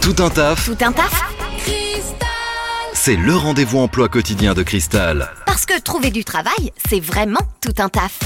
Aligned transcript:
Tout 0.00 0.14
un 0.22 0.28
taf, 0.28 0.66
Tout 0.66 0.84
un 0.84 0.92
taf 0.92 1.22
c'est 2.92 3.16
le 3.16 3.36
rendez-vous 3.36 3.80
emploi 3.80 4.08
quotidien 4.08 4.54
de 4.54 4.62
Cristal. 4.62 5.28
Parce 5.44 5.66
que 5.66 5.78
trouver 5.78 6.10
du 6.10 6.24
travail, 6.24 6.72
c'est 6.88 7.00
vraiment 7.00 7.40
tout 7.60 7.74
un 7.76 7.90
taf. 7.90 8.18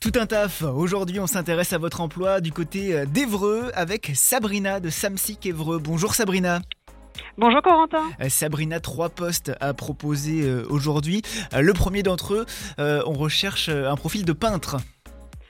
Tout 0.00 0.10
un 0.16 0.26
taf. 0.26 0.62
Aujourd'hui, 0.62 1.20
on 1.20 1.28
s'intéresse 1.28 1.72
à 1.72 1.78
votre 1.78 2.00
emploi 2.00 2.40
du 2.40 2.50
côté 2.50 2.96
euh, 2.96 3.06
d'Evreux 3.06 3.70
avec 3.74 4.10
Sabrina 4.14 4.80
de 4.80 4.90
Samsic 4.90 5.46
Evreux. 5.46 5.78
Bonjour 5.78 6.14
Sabrina. 6.14 6.62
Bonjour 7.38 7.62
Corentin. 7.62 8.02
Euh, 8.20 8.28
Sabrina, 8.28 8.80
trois 8.80 9.08
postes 9.08 9.52
à 9.60 9.72
proposer 9.72 10.42
euh, 10.42 10.66
aujourd'hui. 10.68 11.22
Le 11.56 11.72
premier 11.72 12.02
d'entre 12.02 12.34
eux, 12.34 12.46
on 12.78 13.12
recherche 13.12 13.68
un 13.68 13.94
profil 13.94 14.24
de 14.24 14.32
peintre. 14.32 14.78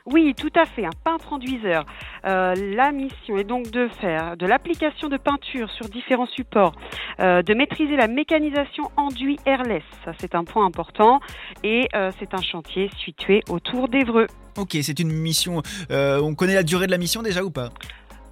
Oui, 0.07 0.35
tout 0.37 0.53
à 0.55 0.67
fait, 0.67 0.85
un 0.85 0.91
peintre 1.03 1.33
enduiseur. 1.33 1.87
Euh, 2.27 2.55
la 2.75 2.91
mission 2.93 3.37
est 3.37 3.45
donc 3.45 3.71
de 3.71 3.89
faire 4.01 4.37
de 4.37 4.47
l'application 4.47 5.09
de 5.09 5.17
peinture 5.17 5.71
sur 5.71 5.89
différents 5.89 6.27
supports, 6.27 6.75
euh, 7.21 7.43
de 7.43 7.53
maîtriser 7.55 7.97
la 7.97 8.09
mécanisation 8.09 8.85
enduit 8.97 9.39
airless, 9.45 9.83
ça 10.05 10.13
c'est 10.19 10.35
un 10.35 10.45
point 10.45 10.65
important, 10.65 11.21
et 11.63 11.89
euh, 11.95 12.11
c'est 12.19 12.33
un 12.33 12.41
chantier 12.41 12.91
situé 13.05 13.43
autour 13.51 13.89
d'Evreux. 13.89 14.27
Ok, 14.57 14.77
c'est 14.83 14.99
une 15.01 15.13
mission. 15.13 15.63
on 15.91 16.35
connaît 16.35 16.55
la 16.55 16.63
durée 16.63 16.87
de 16.87 16.93
la 16.93 16.99
mission 16.99 17.23
déjà 17.23 17.45
ou 17.45 17.51
pas? 17.51 17.71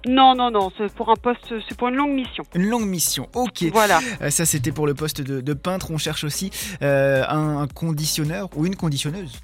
Non, 0.05 0.35
non, 0.35 0.51
non, 0.51 0.69
c'est 0.77 0.93
pour 0.93 1.09
un 1.09 1.15
poste, 1.15 1.53
c'est 1.69 1.77
pour 1.77 1.87
une 1.87 1.95
longue 1.95 2.13
mission. 2.13 2.43
Une 2.55 2.67
longue 2.67 2.85
mission. 2.85 3.29
Ok. 3.35 3.63
Voilà. 3.71 4.01
Ça, 4.29 4.45
c'était 4.45 4.73
pour 4.73 4.85
le 4.85 4.93
poste 4.93 5.21
de, 5.21 5.39
de 5.39 5.53
peintre. 5.53 5.91
On 5.91 5.97
cherche 5.97 6.25
aussi 6.25 6.51
un 6.81 7.67
conditionneur 7.73 8.49
ou 8.55 8.65
une 8.65 8.75
conditionneuse. 8.75 9.39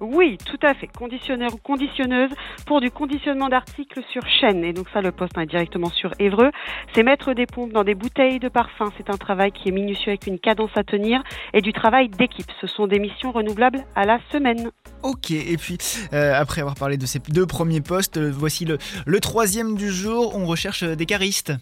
Oui, 0.00 0.38
tout 0.46 0.58
à 0.62 0.72
fait. 0.72 0.86
Conditionneur 0.86 1.54
ou 1.54 1.58
conditionneuse 1.58 2.30
pour 2.66 2.80
du 2.80 2.90
conditionnement 2.90 3.48
d'articles 3.48 4.00
sur 4.10 4.22
chaîne. 4.26 4.64
Et 4.64 4.72
donc 4.72 4.86
ça, 4.94 5.02
le 5.02 5.12
poste 5.12 5.36
est 5.36 5.46
directement 5.46 5.90
sur 5.90 6.12
Évreux. 6.18 6.50
C'est 6.94 7.02
mettre 7.02 7.34
des 7.34 7.46
pompes 7.46 7.72
dans 7.72 7.84
des 7.84 7.94
bouteilles 7.94 8.38
de 8.38 8.48
parfum. 8.48 8.90
C'est 8.96 9.10
un 9.10 9.18
travail 9.18 9.52
qui 9.52 9.68
est 9.68 9.72
minutieux 9.72 10.08
avec 10.08 10.26
une 10.26 10.38
cadence 10.38 10.70
à 10.74 10.84
tenir 10.84 11.22
et 11.52 11.60
du 11.60 11.74
travail 11.74 12.08
d'équipe. 12.08 12.50
Ce 12.60 12.66
sont 12.66 12.86
des 12.86 12.98
missions 12.98 13.30
renouvelables 13.30 13.84
à 13.94 14.06
la 14.06 14.18
semaine. 14.32 14.70
Ok, 15.02 15.30
et 15.30 15.56
puis 15.58 15.76
euh, 16.12 16.32
après 16.34 16.62
avoir 16.62 16.76
parlé 16.76 16.96
de 16.96 17.06
ces 17.06 17.18
deux 17.18 17.46
premiers 17.46 17.80
postes, 17.80 18.16
euh, 18.16 18.30
voici 18.32 18.64
le, 18.64 18.78
le 19.06 19.20
troisième 19.20 19.74
du 19.76 19.90
jour. 19.90 20.34
On 20.34 20.46
recherche 20.46 20.82
des 20.82 21.06
caristes. 21.06 21.52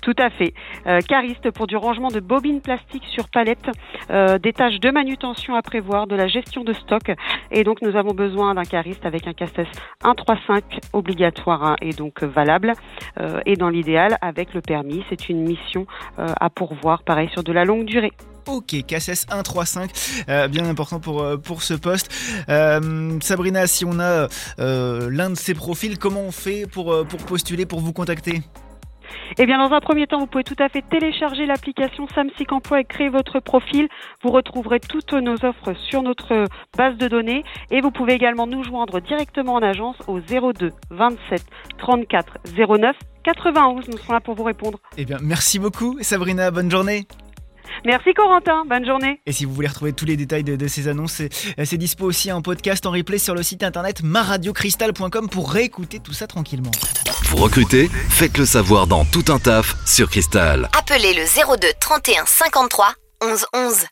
Tout 0.00 0.14
à 0.18 0.30
fait. 0.30 0.54
Euh, 0.86 1.00
cariste 1.00 1.50
pour 1.50 1.66
du 1.66 1.76
rangement 1.76 2.08
de 2.08 2.20
bobines 2.20 2.60
plastiques 2.60 3.04
sur 3.12 3.28
palette, 3.28 3.70
euh, 4.10 4.38
des 4.38 4.52
tâches 4.52 4.80
de 4.80 4.90
manutention 4.90 5.54
à 5.54 5.62
prévoir, 5.62 6.06
de 6.06 6.16
la 6.16 6.26
gestion 6.26 6.64
de 6.64 6.72
stock. 6.72 7.12
Et 7.50 7.64
donc 7.64 7.82
nous 7.82 7.96
avons 7.96 8.14
besoin 8.14 8.54
d'un 8.54 8.64
cariste 8.64 9.04
avec 9.04 9.26
un 9.26 9.34
CACES 9.34 9.68
135 10.02 10.80
obligatoire 10.92 11.62
hein, 11.64 11.76
et 11.82 11.92
donc 11.92 12.22
euh, 12.22 12.26
valable. 12.26 12.72
Et 13.46 13.56
dans 13.56 13.68
l'idéal 13.68 14.16
avec 14.20 14.54
le 14.54 14.60
permis. 14.60 15.04
C'est 15.08 15.28
une 15.28 15.42
mission 15.42 15.86
à 16.16 16.48
pourvoir, 16.50 17.02
pareil, 17.02 17.28
sur 17.32 17.42
de 17.42 17.52
la 17.52 17.64
longue 17.64 17.84
durée. 17.84 18.12
Ok, 18.46 18.84
KSS 18.86 19.26
135, 19.28 19.90
euh, 20.28 20.48
bien 20.48 20.64
important 20.64 21.00
pour, 21.00 21.62
ce 21.62 21.74
poste. 21.74 22.10
Sabrina, 23.22 23.66
si 23.66 23.84
on 23.84 24.00
a 24.00 24.28
l'un 24.58 25.30
de 25.30 25.34
ces 25.34 25.54
profils, 25.54 25.98
comment 25.98 26.22
on 26.22 26.32
fait 26.32 26.66
pour 26.66 27.04
postuler, 27.26 27.66
pour 27.66 27.80
vous 27.80 27.92
contacter? 27.92 28.42
Eh 29.38 29.46
bien, 29.46 29.58
dans 29.58 29.74
un 29.74 29.80
premier 29.80 30.06
temps, 30.06 30.18
vous 30.18 30.26
pouvez 30.26 30.44
tout 30.44 30.56
à 30.58 30.68
fait 30.68 30.82
télécharger 30.82 31.46
l'application 31.46 32.06
Samsic 32.14 32.52
Emploi 32.52 32.80
et 32.80 32.84
créer 32.84 33.08
votre 33.08 33.40
profil. 33.40 33.88
Vous 34.22 34.30
retrouverez 34.30 34.80
toutes 34.80 35.12
nos 35.12 35.44
offres 35.44 35.74
sur 35.88 36.02
notre 36.02 36.46
base 36.76 36.96
de 36.96 37.08
données 37.08 37.44
et 37.70 37.80
vous 37.80 37.90
pouvez 37.90 38.14
également 38.14 38.46
nous 38.46 38.64
joindre 38.64 39.00
directement 39.00 39.54
en 39.54 39.62
agence 39.62 39.96
au 40.08 40.20
02 40.20 40.72
27 40.90 41.42
34 41.78 42.38
09 42.56 42.96
91. 43.22 43.88
Nous 43.88 43.98
serons 43.98 44.12
là 44.14 44.20
pour 44.20 44.34
vous 44.34 44.44
répondre. 44.44 44.78
Eh 44.96 45.04
bien, 45.04 45.18
merci 45.22 45.58
beaucoup, 45.58 45.96
Sabrina, 46.00 46.50
bonne 46.50 46.70
journée. 46.70 47.06
Merci 47.84 48.12
Corentin, 48.14 48.64
bonne 48.66 48.84
journée. 48.84 49.20
Et 49.26 49.32
si 49.32 49.44
vous 49.44 49.52
voulez 49.54 49.68
retrouver 49.68 49.92
tous 49.92 50.04
les 50.04 50.16
détails 50.16 50.44
de, 50.44 50.56
de 50.56 50.68
ces 50.68 50.88
annonces, 50.88 51.12
c'est 51.12 51.30
c'est 51.64 51.76
dispo 51.78 52.04
aussi 52.04 52.30
en 52.32 52.42
podcast, 52.42 52.84
en 52.86 52.90
replay 52.90 53.18
sur 53.18 53.34
le 53.34 53.42
site 53.42 53.62
internet 53.62 54.02
maradiocristal.com 54.02 55.28
pour 55.28 55.52
réécouter 55.52 56.00
tout 56.00 56.12
ça 56.12 56.26
tranquillement. 56.26 56.70
Vous 57.24 57.36
recrutez 57.36 57.88
Faites 58.08 58.38
le 58.38 58.44
savoir 58.46 58.86
dans 58.86 59.04
Tout 59.04 59.24
un 59.28 59.38
taf 59.38 59.76
sur 59.86 60.10
Cristal. 60.10 60.68
Appelez 60.78 61.14
le 61.14 61.24
02 61.56 61.68
31 61.80 62.24
53 62.26 62.94
11 63.22 63.46
11. 63.54 63.86